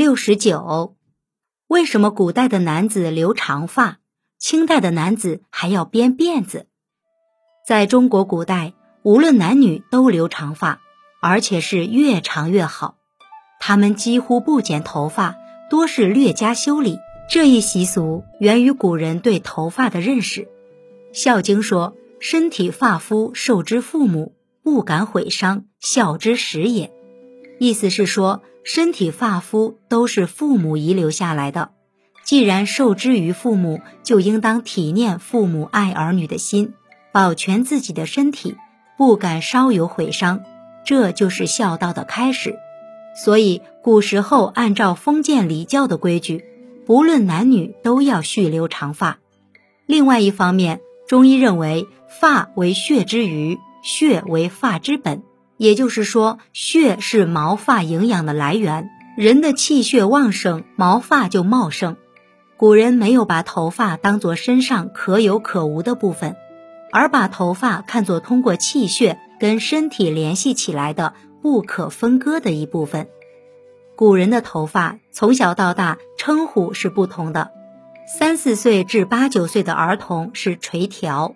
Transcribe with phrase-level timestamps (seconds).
[0.00, 0.96] 六十九，
[1.66, 3.98] 为什么古代的男子留长发，
[4.38, 6.68] 清代的男子还要编辫子？
[7.68, 10.80] 在中国古代，无论男女都留长发，
[11.20, 12.96] 而且是越长越好。
[13.60, 15.36] 他们几乎不剪头发，
[15.68, 16.98] 多是略加修理。
[17.28, 20.44] 这一习俗源于古人对头发的认识。
[21.12, 26.90] 《孝经》说：“身体发肤受之父母，不敢毁伤，孝之始也。”
[27.60, 28.42] 意思是说。
[28.62, 31.70] 身体发肤都是父母遗留下来的，
[32.24, 36.74] 既然受之于父母，就应当体念父母爱儿女的心，
[37.10, 38.56] 保全自己的身体，
[38.98, 40.42] 不敢稍有毁伤，
[40.84, 42.54] 这就是孝道的开始。
[43.16, 46.44] 所以古时候按照封建礼教的规矩，
[46.84, 49.20] 不论男女都要蓄留长发。
[49.86, 51.88] 另外一方面，中医认为
[52.20, 55.22] 发为血之余，血为发之本。
[55.60, 58.88] 也就是说，血是毛发营养的来源。
[59.14, 61.98] 人的气血旺盛，毛发就茂盛。
[62.56, 66.34] 古人没有把头发当作身上可有可无的部分，
[66.90, 71.12] 而把头发看作通过气血跟身体联系起来的
[71.42, 73.08] 不可分割的一部分。
[73.96, 77.50] 古人的头发从小到大称呼是不同的，
[78.06, 81.34] 三四岁至八九岁的儿童是垂髫，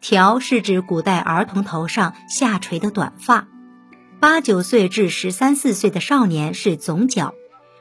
[0.00, 3.46] 髫是指古代儿童头上下垂的短发。
[4.20, 7.34] 八九岁至十三四岁的少年是总角，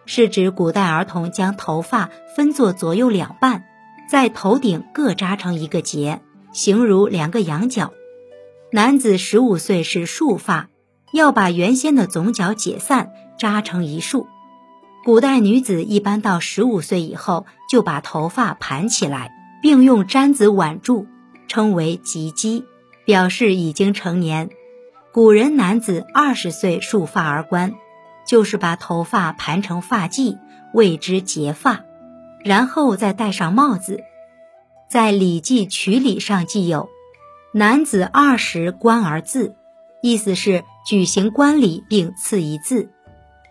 [0.05, 3.65] 是指古代儿童将头发分作左右两半，
[4.07, 6.21] 在头顶各扎成一个结，
[6.51, 7.91] 形如两个羊角。
[8.71, 10.69] 男子十五岁是束发，
[11.11, 14.27] 要把原先的总角解散，扎成一束。
[15.05, 19.31] 古代女子一般到十五岁以后就把头发盘起来，
[19.63, 21.07] 并用簪子挽住，
[21.47, 22.63] 称为及笄，
[23.05, 24.51] 表示已经成年。
[25.17, 27.73] 古人男子二十岁束发而冠，
[28.27, 30.37] 就是把头发盘成发髻，
[30.75, 31.85] 谓之结发，
[32.43, 34.03] 然后再戴上帽子。
[34.87, 36.89] 在《礼记·曲礼》上记有
[37.51, 39.55] ：“男子二十冠而字”，
[40.03, 42.91] 意思是举行冠礼并赐一字。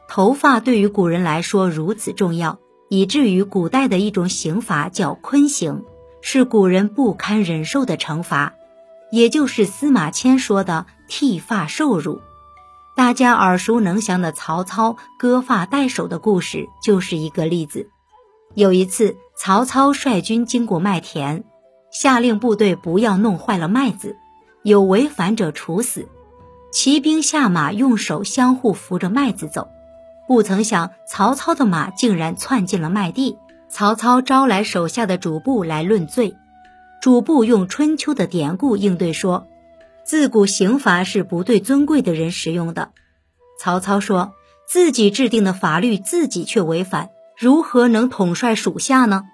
[0.08, 5.82] 头发对于古人来说如此重要，以至于古代的一种刑罚叫坤刑，
[6.22, 8.54] 是古人不堪忍受的惩罚。
[9.10, 12.20] 也就是司马迁说的剃发受辱，
[12.94, 17.88] 大家耳熟能详的曹操割发代首的故事就是一个例子。
[18.54, 21.44] 有一次，曹操率军经过麦田，
[21.90, 24.16] 下令部队不要弄坏了麦子，
[24.62, 26.08] 有违反者处死。
[26.72, 29.68] 骑兵下马，用手相互扶着麦子走，
[30.26, 33.38] 不曾想曹操的马竟然窜进了麦地。
[33.68, 36.36] 曹操招来手下的主簿来论罪。
[37.02, 39.46] 主簿用春秋的典故应对说
[40.06, 42.92] ：“自古刑罚是不对尊贵的人使用的。”
[43.58, 44.34] 曹操说
[44.68, 49.24] 自己制定的法律自己却违反，如何能统帅属下呢？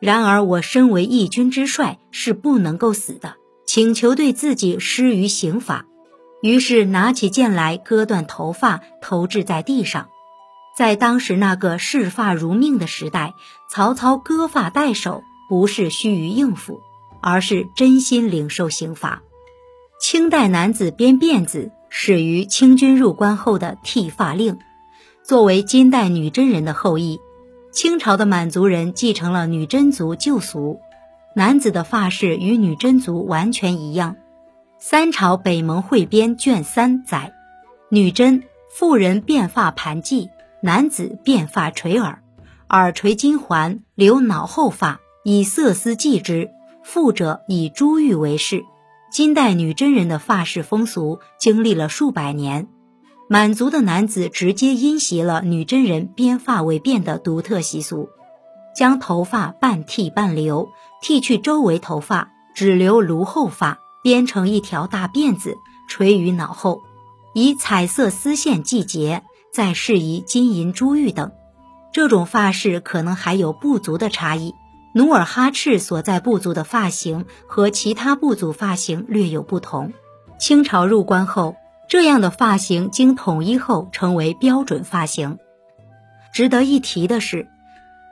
[0.00, 3.36] 然而我身为义军之帅，是不能够死的，
[3.66, 5.86] 请求对自己施于刑罚。
[6.42, 10.08] 于是拿起剑来割断头发，投掷在地上。
[10.76, 13.34] 在当时那个视发如命的时代，
[13.70, 16.80] 曹操割发代首，不是虚于应付。
[17.24, 19.22] 而是真心领受刑罚。
[20.12, 24.58] 清代男子编辫子始于清军入关后的剃发令。
[25.22, 27.18] 作为金代女真人的后裔，
[27.72, 30.80] 清朝的满族人继承了女真族旧俗，
[31.34, 34.16] 男子的发饰与女真族完全一样。
[34.78, 37.32] 三朝北蒙汇编卷三载，
[37.88, 40.28] 女真妇人辫发盘髻，
[40.60, 42.18] 男子辫发垂耳，
[42.68, 46.50] 耳垂金环，留脑后发，以色丝系之。
[46.84, 48.64] 富者以珠玉为饰，
[49.12, 52.68] 金代女真人的发饰风俗经历了数百年，
[53.28, 58.08] 满族的男子直接因袭了女真人编发为辫的独特习俗，
[58.74, 60.70] 将头发半剃半留，
[61.02, 65.58] 剃去周围头发，只留颅后发，编成一条大辫子
[65.90, 66.80] 垂于脑后，
[67.34, 71.30] 以彩色丝线系结，再饰以金银珠玉等。
[71.92, 74.54] 这种发饰可能还有不足的差异。
[74.94, 79.92] 努尔哈赤所在部族的发型和其他部族发型略有不同。
[80.38, 81.56] 清朝入关后，
[81.88, 85.38] 这样的发型经统一后成为标准发型。
[86.34, 87.48] 值得一提的是，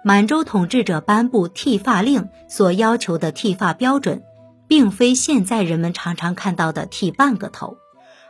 [0.04, 4.22] 满洲统治者颁布剃发令所要求的剃发标准，
[4.68, 7.76] 并非现在人们常常看到的剃半个头，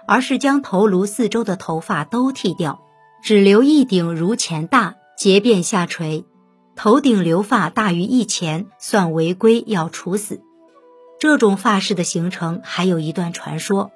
[0.07, 2.81] 而是将头颅四周的头发都剃掉，
[3.23, 6.25] 只留一顶如前大，结辫下垂。
[6.83, 10.41] 头顶留发大于一钱算违规，要处死。
[11.19, 13.91] 这种发饰的形成还有一段传说。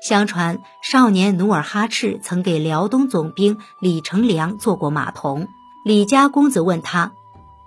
[0.00, 5.48] 相传少年努尔哈赤曾给辽东总兵李成梁做过马童，
[5.84, 7.12] 李家公子问他：“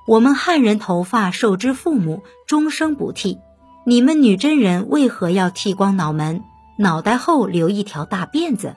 [0.08, 3.38] 我们汉人头发受之父母，终生不剃，
[3.86, 6.44] 你们女真人为何要剃光脑门，
[6.80, 8.76] 脑袋后留一条大辫子？”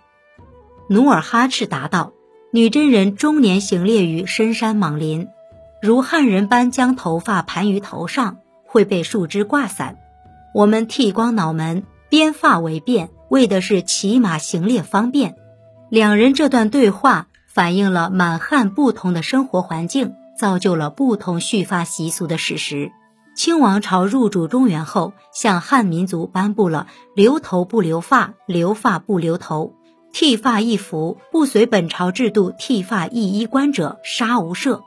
[0.90, 2.12] 努尔哈赤答道
[2.52, 5.28] ：“女真人终年行猎于深山莽林，
[5.82, 9.98] 如汉人般将头发盘于头上，会被树枝挂散。
[10.54, 15.36] 我们剃光脑门，编发为辫，为的是骑马行猎方便。”
[15.90, 22.90] 两人这段对话反映了满汉不同的生活环境，造就了不同蓄发习俗的事实。
[23.36, 29.74] 清王朝入主中原后，向汉民族颁布了“留头不留发，留发不留头”。
[30.12, 34.80] 剃发易服，不随本朝制度剃发易衣冠者，杀无赦。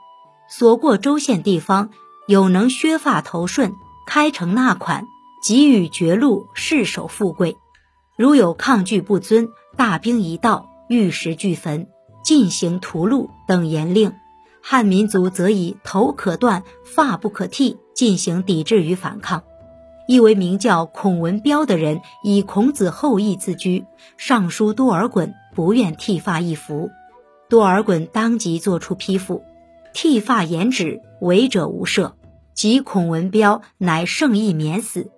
[0.50, 1.90] 所过州县地方，
[2.26, 3.72] 有能削发头顺、
[4.06, 5.06] 开城纳款、
[5.46, 7.54] 给予爵禄、世守富贵；
[8.16, 11.86] 如有抗拒不遵，大兵一到，玉石俱焚，
[12.24, 14.12] 进行屠戮等严令。
[14.60, 19.44] 汉民族则以头可断、发不可剃进行抵制与反抗。
[20.08, 23.84] 一位名叫孔文彪的人，以孔子后裔自居，
[24.18, 26.90] 上书多尔衮，不愿剃发易服。
[27.48, 29.44] 多尔衮当即作出批复：
[29.92, 32.14] 剃发严止，违者无赦。
[32.54, 35.10] 即孔文彪乃圣意免死。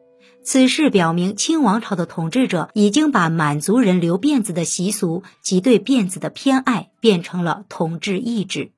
[0.45, 8.73] 此事表明，清王朝的统治者已经把满族人留辫子的习俗及对辫子的偏爱变成了统治意志。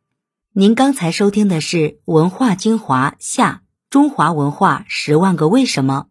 [0.52, 3.62] 您刚才收听的是《文化精华下》。
[3.90, 6.06] 中华文化十万个为什么，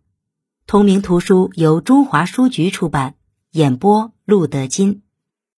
[0.65, 3.15] 同名图书由中华书局出版，
[3.51, 5.01] 演播陆德金。